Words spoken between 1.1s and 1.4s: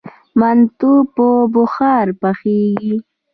په